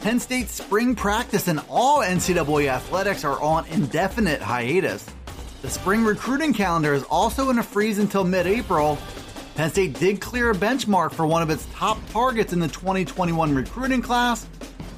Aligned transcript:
Penn 0.00 0.18
State's 0.18 0.54
spring 0.54 0.94
practice 0.94 1.46
and 1.46 1.60
all 1.68 1.98
NCAA 1.98 2.68
athletics 2.68 3.22
are 3.22 3.38
on 3.38 3.66
indefinite 3.66 4.40
hiatus. 4.40 5.06
The 5.60 5.68
spring 5.68 6.04
recruiting 6.04 6.54
calendar 6.54 6.94
is 6.94 7.02
also 7.04 7.50
in 7.50 7.58
a 7.58 7.62
freeze 7.62 7.98
until 7.98 8.24
mid 8.24 8.46
April. 8.46 8.96
Penn 9.56 9.70
State 9.70 9.98
did 9.98 10.22
clear 10.22 10.52
a 10.52 10.54
benchmark 10.54 11.12
for 11.12 11.26
one 11.26 11.42
of 11.42 11.50
its 11.50 11.66
top 11.74 11.98
targets 12.08 12.54
in 12.54 12.60
the 12.60 12.68
2021 12.68 13.54
recruiting 13.54 14.00
class, 14.00 14.48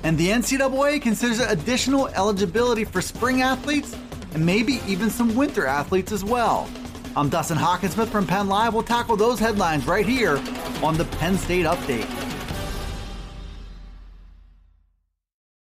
and 0.04 0.16
the 0.16 0.28
NCAA 0.28 1.02
considers 1.02 1.40
additional 1.40 2.06
eligibility 2.08 2.84
for 2.84 3.02
spring 3.02 3.42
athletes 3.42 3.96
and 4.34 4.46
maybe 4.46 4.80
even 4.86 5.10
some 5.10 5.34
winter 5.34 5.66
athletes 5.66 6.12
as 6.12 6.22
well. 6.22 6.70
I'm 7.16 7.28
Dustin 7.28 7.58
Hockensmith 7.58 8.06
from 8.06 8.24
Penn 8.24 8.46
Live. 8.46 8.72
We'll 8.72 8.84
tackle 8.84 9.16
those 9.16 9.40
headlines 9.40 9.84
right 9.88 10.06
here 10.06 10.40
on 10.80 10.96
the 10.96 11.06
Penn 11.18 11.36
State 11.38 11.66
Update. 11.66 12.31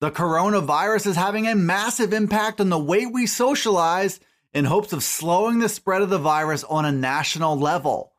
The 0.07 0.13
coronavirus 0.13 1.07
is 1.07 1.15
having 1.17 1.47
a 1.47 1.55
massive 1.55 2.13
impact 2.13 2.61
on 2.61 2.69
the 2.69 2.79
way 2.79 3.05
we 3.05 3.25
socialize 3.27 4.21
in 4.53 4.63
hopes 4.63 4.93
of 4.93 5.03
slowing 5.03 5.59
the 5.59 5.67
spread 5.67 6.01
of 6.01 6.09
the 6.09 6.17
virus 6.17 6.63
on 6.63 6.85
a 6.85 6.93
national 6.93 7.59
level. 7.59 8.13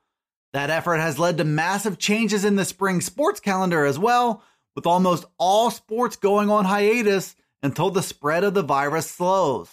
That 0.52 0.68
effort 0.68 0.98
has 0.98 1.18
led 1.18 1.38
to 1.38 1.44
massive 1.44 1.96
changes 1.96 2.44
in 2.44 2.56
the 2.56 2.66
spring 2.66 3.00
sports 3.00 3.40
calendar 3.40 3.86
as 3.86 3.98
well, 3.98 4.42
with 4.76 4.84
almost 4.84 5.24
all 5.38 5.70
sports 5.70 6.16
going 6.16 6.50
on 6.50 6.66
hiatus 6.66 7.34
until 7.62 7.88
the 7.88 8.02
spread 8.02 8.44
of 8.44 8.52
the 8.52 8.62
virus 8.62 9.10
slows. 9.10 9.70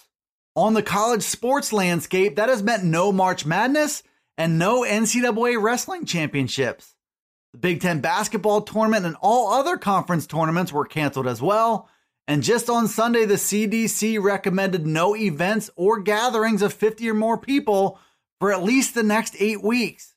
On 0.54 0.72
the 0.72 0.82
college 0.82 1.22
sports 1.22 1.70
landscape, 1.70 2.36
that 2.36 2.48
has 2.48 2.62
meant 2.62 2.82
no 2.82 3.12
March 3.12 3.44
Madness 3.44 4.02
and 4.38 4.58
no 4.58 4.84
NCAA 4.84 5.62
wrestling 5.62 6.06
championships. 6.06 6.94
The 7.52 7.58
Big 7.58 7.82
Ten 7.82 8.00
basketball 8.00 8.62
tournament 8.62 9.04
and 9.04 9.16
all 9.20 9.52
other 9.52 9.76
conference 9.76 10.26
tournaments 10.26 10.72
were 10.72 10.86
canceled 10.86 11.26
as 11.26 11.42
well. 11.42 11.90
And 12.28 12.42
just 12.42 12.68
on 12.68 12.88
Sunday, 12.88 13.24
the 13.24 13.34
CDC 13.34 14.20
recommended 14.22 14.86
no 14.86 15.14
events 15.14 15.70
or 15.76 16.00
gatherings 16.00 16.62
of 16.62 16.72
50 16.72 17.08
or 17.08 17.14
more 17.14 17.38
people 17.38 17.98
for 18.40 18.52
at 18.52 18.62
least 18.62 18.94
the 18.94 19.02
next 19.02 19.36
eight 19.38 19.62
weeks. 19.62 20.14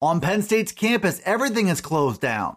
On 0.00 0.20
Penn 0.20 0.42
State's 0.42 0.72
campus, 0.72 1.20
everything 1.24 1.68
is 1.68 1.80
closed 1.80 2.20
down. 2.20 2.56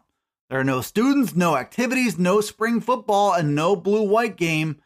There 0.50 0.60
are 0.60 0.64
no 0.64 0.82
students, 0.82 1.36
no 1.36 1.58
activities, 1.58 2.20
no 2.20 2.42
spring 2.42 2.80
football, 2.80 3.34
and 3.34 3.56
no 3.56 3.76
blue 3.76 4.04
white 4.04 4.38
game 4.38 4.82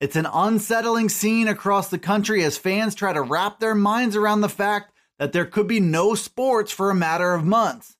it's 0.00 0.16
an 0.16 0.26
unsettling 0.32 1.10
scene 1.10 1.46
across 1.46 1.90
the 1.90 1.98
country 1.98 2.42
as 2.42 2.56
fans 2.56 2.94
try 2.94 3.12
to 3.12 3.20
wrap 3.20 3.60
their 3.60 3.74
minds 3.74 4.16
around 4.16 4.40
the 4.40 4.48
fact 4.48 4.92
that 5.18 5.32
there 5.32 5.44
could 5.44 5.68
be 5.68 5.78
no 5.78 6.14
sports 6.14 6.72
for 6.72 6.90
a 6.90 6.94
matter 6.94 7.34
of 7.34 7.44
months. 7.44 7.98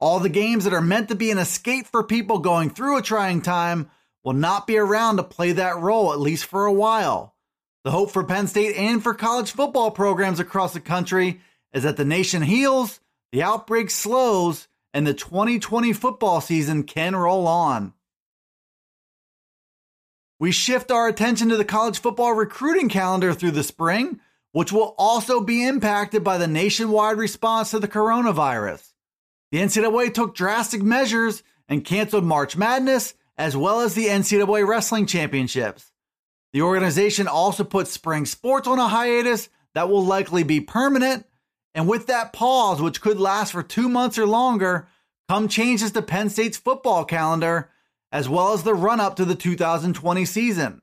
All 0.00 0.20
the 0.20 0.30
games 0.30 0.64
that 0.64 0.72
are 0.72 0.80
meant 0.80 1.08
to 1.08 1.14
be 1.14 1.30
an 1.30 1.36
escape 1.36 1.86
for 1.86 2.02
people 2.02 2.38
going 2.38 2.70
through 2.70 2.96
a 2.96 3.02
trying 3.02 3.42
time 3.42 3.90
will 4.28 4.34
not 4.34 4.66
be 4.66 4.76
around 4.76 5.16
to 5.16 5.22
play 5.22 5.52
that 5.52 5.78
role, 5.78 6.12
at 6.12 6.20
least 6.20 6.44
for 6.44 6.66
a 6.66 6.72
while. 6.72 7.34
The 7.84 7.90
hope 7.90 8.10
for 8.10 8.22
Penn 8.22 8.46
State 8.46 8.76
and 8.76 9.02
for 9.02 9.14
college 9.14 9.52
football 9.52 9.90
programs 9.90 10.38
across 10.38 10.74
the 10.74 10.80
country 10.80 11.40
is 11.72 11.84
that 11.84 11.96
the 11.96 12.04
nation 12.04 12.42
heals, 12.42 13.00
the 13.32 13.42
outbreak 13.42 13.88
slows, 13.88 14.68
and 14.92 15.06
the 15.06 15.14
2020 15.14 15.94
football 15.94 16.42
season 16.42 16.82
can 16.82 17.16
roll 17.16 17.46
on. 17.46 17.94
We 20.38 20.52
shift 20.52 20.90
our 20.90 21.08
attention 21.08 21.48
to 21.48 21.56
the 21.56 21.64
college 21.64 21.98
football 21.98 22.34
recruiting 22.34 22.90
calendar 22.90 23.32
through 23.32 23.52
the 23.52 23.62
spring, 23.62 24.20
which 24.52 24.72
will 24.72 24.94
also 24.98 25.40
be 25.40 25.66
impacted 25.66 26.22
by 26.22 26.36
the 26.36 26.46
nationwide 26.46 27.16
response 27.16 27.70
to 27.70 27.78
the 27.78 27.88
coronavirus. 27.88 28.92
The 29.52 29.60
NCAA 29.60 30.12
took 30.12 30.34
drastic 30.34 30.82
measures 30.82 31.42
and 31.66 31.82
canceled 31.82 32.24
March 32.24 32.58
Madness 32.58 33.14
as 33.38 33.56
well 33.56 33.80
as 33.80 33.94
the 33.94 34.06
NCAA 34.06 34.66
Wrestling 34.66 35.06
Championships. 35.06 35.92
The 36.52 36.62
organization 36.62 37.28
also 37.28 37.62
put 37.62 37.86
spring 37.86 38.26
sports 38.26 38.66
on 38.66 38.78
a 38.78 38.88
hiatus 38.88 39.48
that 39.74 39.88
will 39.88 40.04
likely 40.04 40.42
be 40.42 40.60
permanent. 40.60 41.24
And 41.74 41.88
with 41.88 42.08
that 42.08 42.32
pause, 42.32 42.82
which 42.82 43.00
could 43.00 43.20
last 43.20 43.52
for 43.52 43.62
two 43.62 43.88
months 43.88 44.18
or 44.18 44.26
longer, 44.26 44.88
come 45.28 45.46
changes 45.46 45.92
to 45.92 46.02
Penn 46.02 46.30
State's 46.30 46.56
football 46.56 47.04
calendar 47.04 47.70
as 48.10 48.28
well 48.28 48.54
as 48.54 48.64
the 48.64 48.74
run 48.74 49.00
up 49.00 49.16
to 49.16 49.24
the 49.24 49.34
2020 49.34 50.24
season. 50.24 50.82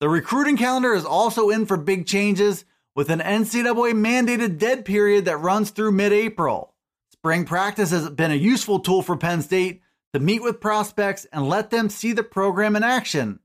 The 0.00 0.08
recruiting 0.08 0.56
calendar 0.56 0.94
is 0.94 1.04
also 1.04 1.50
in 1.50 1.66
for 1.66 1.76
big 1.76 2.06
changes 2.06 2.64
with 2.94 3.10
an 3.10 3.20
NCAA 3.20 3.92
mandated 3.92 4.58
dead 4.58 4.84
period 4.84 5.26
that 5.26 5.36
runs 5.36 5.70
through 5.70 5.92
mid 5.92 6.12
April. 6.12 6.74
Spring 7.12 7.44
practice 7.44 7.90
has 7.90 8.08
been 8.10 8.30
a 8.30 8.36
useful 8.36 8.80
tool 8.80 9.02
for 9.02 9.16
Penn 9.16 9.42
State 9.42 9.82
to 10.16 10.24
meet 10.24 10.42
with 10.42 10.62
prospects 10.62 11.26
and 11.30 11.46
let 11.46 11.68
them 11.68 11.90
see 11.90 12.10
the 12.10 12.22
program 12.22 12.74
in 12.74 12.82
action. 12.82 13.38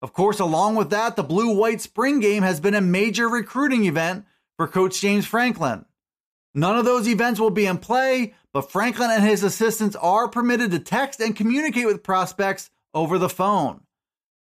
Of 0.00 0.14
course, 0.14 0.40
along 0.40 0.76
with 0.76 0.88
that, 0.88 1.16
the 1.16 1.22
blue 1.22 1.54
white 1.54 1.82
spring 1.82 2.18
game 2.18 2.42
has 2.42 2.60
been 2.60 2.74
a 2.74 2.80
major 2.80 3.28
recruiting 3.28 3.84
event 3.84 4.24
for 4.56 4.66
Coach 4.66 5.02
James 5.02 5.26
Franklin. 5.26 5.84
None 6.54 6.78
of 6.78 6.86
those 6.86 7.06
events 7.06 7.38
will 7.38 7.50
be 7.50 7.66
in 7.66 7.76
play, 7.76 8.32
but 8.54 8.72
Franklin 8.72 9.10
and 9.10 9.22
his 9.22 9.42
assistants 9.42 9.94
are 9.96 10.28
permitted 10.28 10.70
to 10.70 10.78
text 10.78 11.20
and 11.20 11.36
communicate 11.36 11.86
with 11.86 12.02
prospects 12.02 12.70
over 12.94 13.18
the 13.18 13.28
phone. 13.28 13.82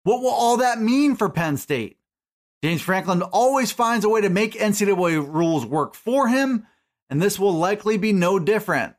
What 0.02 0.22
will 0.22 0.30
all 0.30 0.58
that 0.58 0.82
mean 0.82 1.16
for 1.16 1.30
Penn 1.30 1.58
State? 1.58 2.00
James 2.64 2.82
Franklin 2.82 3.22
always 3.22 3.72
finds 3.72 4.04
a 4.04 4.10
way 4.10 4.22
to 4.22 4.30
make 4.30 4.56
NCAA 4.56 5.32
rules 5.32 5.64
work 5.64 5.94
for 5.94 6.28
him, 6.28 6.66
and 7.08 7.22
this 7.22 7.38
will 7.38 7.54
likely 7.54 7.98
be 7.98 8.14
no 8.14 8.40
different. 8.40 8.96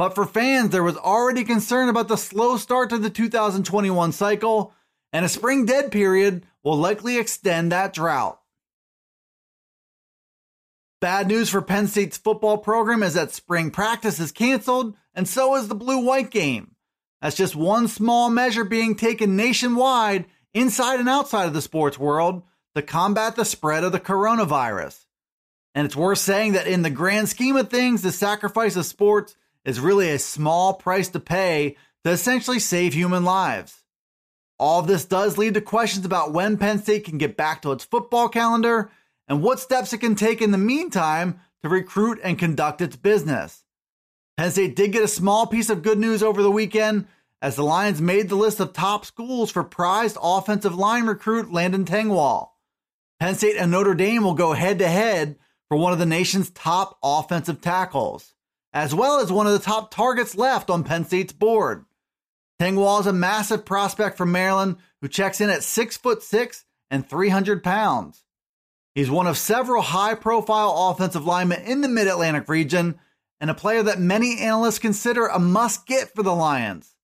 But 0.00 0.14
for 0.14 0.24
fans, 0.24 0.70
there 0.70 0.82
was 0.82 0.96
already 0.96 1.44
concern 1.44 1.90
about 1.90 2.08
the 2.08 2.16
slow 2.16 2.56
start 2.56 2.88
to 2.88 2.96
the 2.96 3.10
2021 3.10 4.12
cycle, 4.12 4.72
and 5.12 5.26
a 5.26 5.28
spring 5.28 5.66
dead 5.66 5.92
period 5.92 6.46
will 6.64 6.78
likely 6.78 7.18
extend 7.18 7.70
that 7.70 7.92
drought. 7.92 8.40
Bad 11.02 11.28
news 11.28 11.50
for 11.50 11.60
Penn 11.60 11.86
State's 11.86 12.16
football 12.16 12.56
program 12.56 13.02
is 13.02 13.12
that 13.12 13.32
spring 13.32 13.70
practice 13.70 14.18
is 14.18 14.32
canceled, 14.32 14.96
and 15.14 15.28
so 15.28 15.54
is 15.56 15.68
the 15.68 15.74
blue 15.74 15.98
white 15.98 16.30
game. 16.30 16.76
That's 17.20 17.36
just 17.36 17.54
one 17.54 17.86
small 17.86 18.30
measure 18.30 18.64
being 18.64 18.94
taken 18.94 19.36
nationwide, 19.36 20.24
inside 20.54 21.00
and 21.00 21.10
outside 21.10 21.44
of 21.44 21.52
the 21.52 21.60
sports 21.60 21.98
world, 21.98 22.42
to 22.74 22.80
combat 22.80 23.36
the 23.36 23.44
spread 23.44 23.84
of 23.84 23.92
the 23.92 24.00
coronavirus. 24.00 25.04
And 25.74 25.84
it's 25.84 25.94
worth 25.94 26.20
saying 26.20 26.52
that 26.52 26.66
in 26.66 26.80
the 26.80 26.88
grand 26.88 27.28
scheme 27.28 27.56
of 27.56 27.68
things, 27.68 28.00
the 28.00 28.12
sacrifice 28.12 28.76
of 28.76 28.86
sports 28.86 29.36
is 29.64 29.80
really 29.80 30.10
a 30.10 30.18
small 30.18 30.74
price 30.74 31.08
to 31.08 31.20
pay 31.20 31.76
to 32.04 32.10
essentially 32.10 32.58
save 32.58 32.94
human 32.94 33.24
lives. 33.24 33.82
All 34.58 34.80
of 34.80 34.86
this 34.86 35.04
does 35.04 35.38
lead 35.38 35.54
to 35.54 35.60
questions 35.60 36.04
about 36.04 36.32
when 36.32 36.58
Penn 36.58 36.82
State 36.82 37.04
can 37.04 37.18
get 37.18 37.36
back 37.36 37.62
to 37.62 37.72
its 37.72 37.84
football 37.84 38.28
calendar 38.28 38.90
and 39.28 39.42
what 39.42 39.60
steps 39.60 39.92
it 39.92 39.98
can 39.98 40.14
take 40.14 40.42
in 40.42 40.50
the 40.50 40.58
meantime 40.58 41.40
to 41.62 41.68
recruit 41.68 42.18
and 42.22 42.38
conduct 42.38 42.80
its 42.80 42.96
business. 42.96 43.64
Penn 44.36 44.50
State 44.50 44.76
did 44.76 44.92
get 44.92 45.02
a 45.02 45.08
small 45.08 45.46
piece 45.46 45.70
of 45.70 45.82
good 45.82 45.98
news 45.98 46.22
over 46.22 46.42
the 46.42 46.50
weekend 46.50 47.06
as 47.42 47.56
the 47.56 47.62
Lions 47.62 48.00
made 48.00 48.28
the 48.28 48.36
list 48.36 48.60
of 48.60 48.72
top 48.72 49.04
schools 49.04 49.50
for 49.50 49.64
prized 49.64 50.18
offensive 50.20 50.74
line 50.74 51.06
recruit 51.06 51.52
Landon 51.52 51.84
Tengwall. 51.84 52.50
Penn 53.18 53.34
State 53.34 53.56
and 53.56 53.70
Notre 53.70 53.94
Dame 53.94 54.24
will 54.24 54.34
go 54.34 54.52
head 54.52 54.78
to 54.78 54.88
head 54.88 55.36
for 55.68 55.76
one 55.76 55.92
of 55.92 55.98
the 55.98 56.06
nation's 56.06 56.50
top 56.50 56.98
offensive 57.02 57.60
tackles, 57.60 58.34
as 58.72 58.94
well 58.94 59.20
as 59.20 59.32
one 59.32 59.46
of 59.46 59.52
the 59.52 59.58
top 59.58 59.90
targets 59.90 60.36
left 60.36 60.70
on 60.70 60.84
Penn 60.84 61.04
State's 61.04 61.32
board. 61.32 61.84
Tengwall 62.60 63.00
is 63.00 63.06
a 63.06 63.12
massive 63.12 63.64
prospect 63.64 64.16
from 64.16 64.32
Maryland 64.32 64.76
who 65.00 65.08
checks 65.08 65.40
in 65.40 65.50
at 65.50 65.62
six 65.62 65.96
foot 65.96 66.22
six 66.22 66.64
and 66.90 67.08
300 67.08 67.62
pounds. 67.62 68.24
He's 68.94 69.10
one 69.10 69.26
of 69.26 69.38
several 69.38 69.82
high 69.82 70.14
profile 70.14 70.90
offensive 70.90 71.24
linemen 71.24 71.62
in 71.62 71.80
the 71.80 71.88
Mid 71.88 72.08
Atlantic 72.08 72.48
region 72.48 72.98
and 73.40 73.50
a 73.50 73.54
player 73.54 73.82
that 73.82 73.98
many 73.98 74.38
analysts 74.40 74.78
consider 74.78 75.26
a 75.26 75.38
must 75.38 75.86
get 75.86 76.14
for 76.14 76.22
the 76.22 76.34
Lions. 76.34 76.94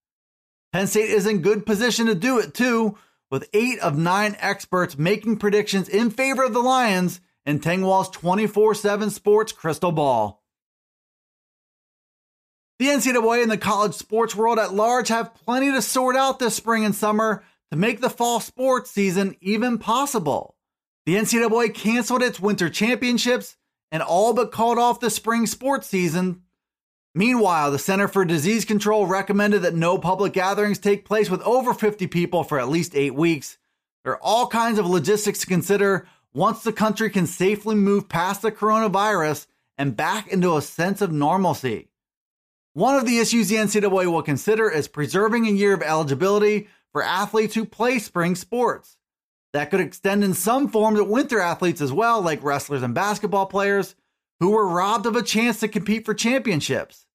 Penn 0.72 0.86
State 0.86 1.10
is 1.10 1.26
in 1.26 1.40
good 1.40 1.64
position 1.64 2.06
to 2.06 2.14
do 2.14 2.38
it 2.38 2.52
too, 2.52 2.98
with 3.30 3.48
eight 3.54 3.78
of 3.80 3.96
nine 3.96 4.36
experts 4.40 4.98
making 4.98 5.38
predictions 5.38 5.88
in 5.88 6.10
favor 6.10 6.44
of 6.44 6.52
the 6.52 6.60
Lions 6.60 7.20
in 7.46 7.60
Tengwall's 7.60 8.10
24 8.10 8.74
7 8.74 9.10
sports 9.10 9.52
crystal 9.52 9.92
ball. 9.92 10.42
The 12.78 12.88
NCAA 12.88 13.42
and 13.42 13.50
the 13.50 13.56
college 13.56 13.94
sports 13.94 14.34
world 14.34 14.58
at 14.58 14.74
large 14.74 15.08
have 15.08 15.34
plenty 15.34 15.72
to 15.72 15.80
sort 15.80 16.14
out 16.14 16.38
this 16.38 16.54
spring 16.54 16.84
and 16.84 16.94
summer 16.94 17.42
to 17.70 17.76
make 17.76 18.00
the 18.00 18.10
fall 18.10 18.38
sports 18.38 18.90
season 18.90 19.34
even 19.40 19.78
possible. 19.78 20.56
The 21.06 21.14
NCAA 21.14 21.72
canceled 21.72 22.22
its 22.22 22.38
winter 22.38 22.68
championships 22.68 23.56
and 23.90 24.02
all 24.02 24.34
but 24.34 24.52
called 24.52 24.78
off 24.78 25.00
the 25.00 25.08
spring 25.08 25.46
sports 25.46 25.86
season. 25.86 26.42
Meanwhile, 27.14 27.70
the 27.70 27.78
Center 27.78 28.08
for 28.08 28.26
Disease 28.26 28.66
Control 28.66 29.06
recommended 29.06 29.62
that 29.62 29.74
no 29.74 29.96
public 29.96 30.34
gatherings 30.34 30.78
take 30.78 31.06
place 31.06 31.30
with 31.30 31.40
over 31.42 31.72
50 31.72 32.06
people 32.08 32.44
for 32.44 32.60
at 32.60 32.68
least 32.68 32.94
eight 32.94 33.14
weeks. 33.14 33.56
There 34.04 34.12
are 34.12 34.22
all 34.22 34.48
kinds 34.48 34.78
of 34.78 34.86
logistics 34.86 35.40
to 35.40 35.46
consider 35.46 36.06
once 36.34 36.62
the 36.62 36.74
country 36.74 37.08
can 37.08 37.26
safely 37.26 37.74
move 37.74 38.10
past 38.10 38.42
the 38.42 38.52
coronavirus 38.52 39.46
and 39.78 39.96
back 39.96 40.28
into 40.28 40.56
a 40.56 40.62
sense 40.62 41.00
of 41.00 41.10
normalcy. 41.10 41.88
One 42.76 42.96
of 42.96 43.06
the 43.06 43.20
issues 43.20 43.48
the 43.48 43.56
NCAA 43.56 44.12
will 44.12 44.22
consider 44.22 44.70
is 44.70 44.86
preserving 44.86 45.46
a 45.46 45.50
year 45.50 45.72
of 45.72 45.80
eligibility 45.80 46.68
for 46.92 47.02
athletes 47.02 47.54
who 47.54 47.64
play 47.64 47.98
spring 47.98 48.34
sports. 48.34 48.98
That 49.54 49.70
could 49.70 49.80
extend 49.80 50.22
in 50.22 50.34
some 50.34 50.68
form 50.68 50.96
to 50.96 51.02
winter 51.02 51.40
athletes 51.40 51.80
as 51.80 51.90
well, 51.90 52.20
like 52.20 52.44
wrestlers 52.44 52.82
and 52.82 52.94
basketball 52.94 53.46
players 53.46 53.94
who 54.40 54.50
were 54.50 54.68
robbed 54.68 55.06
of 55.06 55.16
a 55.16 55.22
chance 55.22 55.58
to 55.60 55.68
compete 55.68 56.04
for 56.04 56.12
championships. 56.12 57.06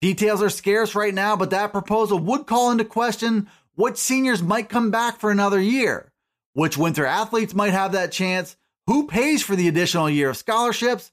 Details 0.00 0.42
are 0.42 0.48
scarce 0.48 0.94
right 0.94 1.12
now, 1.12 1.36
but 1.36 1.50
that 1.50 1.70
proposal 1.72 2.18
would 2.20 2.46
call 2.46 2.70
into 2.70 2.86
question 2.86 3.50
which 3.74 3.98
seniors 3.98 4.42
might 4.42 4.70
come 4.70 4.90
back 4.90 5.18
for 5.20 5.30
another 5.30 5.60
year, 5.60 6.10
which 6.54 6.78
winter 6.78 7.04
athletes 7.04 7.52
might 7.54 7.74
have 7.74 7.92
that 7.92 8.10
chance, 8.10 8.56
who 8.86 9.06
pays 9.06 9.42
for 9.42 9.54
the 9.54 9.68
additional 9.68 10.08
year 10.08 10.30
of 10.30 10.36
scholarships, 10.38 11.12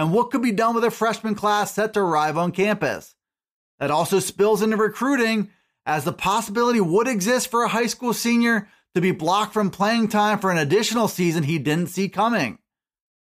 and 0.00 0.14
what 0.14 0.30
could 0.30 0.40
be 0.40 0.50
done 0.50 0.74
with 0.74 0.82
a 0.82 0.90
freshman 0.90 1.34
class 1.34 1.74
set 1.74 1.92
to 1.92 2.00
arrive 2.00 2.38
on 2.38 2.52
campus. 2.52 3.14
That 3.78 3.90
also 3.90 4.18
spills 4.18 4.62
into 4.62 4.78
recruiting, 4.78 5.50
as 5.84 6.04
the 6.04 6.12
possibility 6.14 6.80
would 6.80 7.06
exist 7.06 7.50
for 7.50 7.64
a 7.64 7.68
high 7.68 7.84
school 7.84 8.14
senior 8.14 8.66
to 8.94 9.02
be 9.02 9.12
blocked 9.12 9.52
from 9.52 9.70
playing 9.70 10.08
time 10.08 10.38
for 10.38 10.50
an 10.50 10.56
additional 10.56 11.06
season 11.06 11.42
he 11.42 11.58
didn't 11.58 11.88
see 11.88 12.08
coming. 12.08 12.58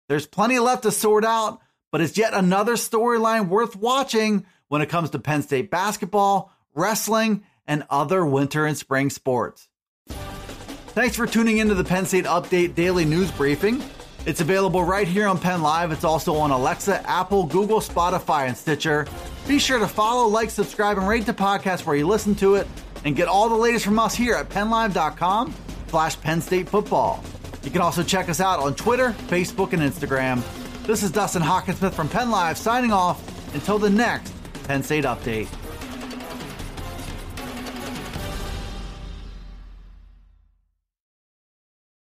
There's 0.08 0.28
plenty 0.28 0.60
left 0.60 0.84
to 0.84 0.92
sort 0.92 1.24
out, 1.24 1.58
but 1.90 2.02
it's 2.02 2.16
yet 2.16 2.34
another 2.34 2.74
storyline 2.74 3.48
worth 3.48 3.74
watching 3.74 4.46
when 4.68 4.80
it 4.80 4.88
comes 4.88 5.10
to 5.10 5.18
Penn 5.18 5.42
State 5.42 5.72
basketball, 5.72 6.52
wrestling, 6.72 7.42
and 7.66 7.82
other 7.90 8.24
winter 8.24 8.64
and 8.64 8.78
spring 8.78 9.10
sports. 9.10 9.68
Thanks 10.06 11.16
for 11.16 11.26
tuning 11.26 11.58
into 11.58 11.74
the 11.74 11.82
Penn 11.82 12.06
State 12.06 12.26
Update 12.26 12.76
Daily 12.76 13.04
News 13.04 13.32
Briefing. 13.32 13.82
It's 14.26 14.40
available 14.40 14.84
right 14.84 15.08
here 15.08 15.26
on 15.26 15.38
Penn 15.38 15.62
Live. 15.62 15.92
It's 15.92 16.04
also 16.04 16.36
on 16.36 16.50
Alexa, 16.50 17.08
Apple, 17.08 17.44
Google, 17.44 17.80
Spotify, 17.80 18.48
and 18.48 18.56
Stitcher. 18.56 19.06
Be 19.48 19.58
sure 19.58 19.78
to 19.78 19.88
follow, 19.88 20.28
like, 20.28 20.50
subscribe, 20.50 20.98
and 20.98 21.08
rate 21.08 21.26
the 21.26 21.32
podcast 21.32 21.86
where 21.86 21.96
you 21.96 22.06
listen 22.06 22.34
to 22.36 22.56
it, 22.56 22.66
and 23.04 23.16
get 23.16 23.28
all 23.28 23.48
the 23.48 23.56
latest 23.56 23.84
from 23.84 23.98
us 23.98 24.14
here 24.14 24.34
at 24.34 24.48
PennLive.com 24.50 25.54
slash 25.88 26.20
Penn 26.20 26.40
State 26.40 26.68
Football. 26.68 27.24
You 27.62 27.70
can 27.70 27.80
also 27.80 28.02
check 28.02 28.28
us 28.28 28.40
out 28.40 28.60
on 28.60 28.74
Twitter, 28.74 29.10
Facebook, 29.28 29.72
and 29.72 29.82
Instagram. 29.82 30.42
This 30.86 31.02
is 31.02 31.10
Dustin 31.10 31.42
Hockensmith 31.42 31.92
from 31.92 32.08
Penn 32.08 32.30
Live 32.30 32.58
signing 32.58 32.92
off 32.92 33.54
until 33.54 33.78
the 33.78 33.90
next 33.90 34.32
Penn 34.64 34.82
State 34.82 35.04
Update. 35.04 35.48